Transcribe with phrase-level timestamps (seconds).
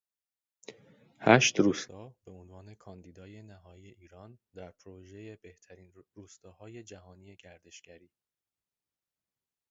[1.19, 8.09] هشت روستا به عنوان کاندیدای نهایی ایران در پروژه بهترین روستاهای جهانی گردشگری